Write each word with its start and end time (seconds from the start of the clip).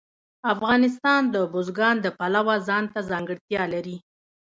افغانستان 0.53 1.21
د 1.33 1.35
بزګان 1.53 1.95
د 2.01 2.07
پلوه 2.17 2.55
ځانته 2.67 2.99
ځانګړتیا 3.09 3.63
لري. 3.73 3.97